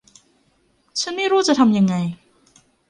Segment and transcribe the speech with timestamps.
[0.99, 1.95] ฉันไม่รู้จะทำยังไง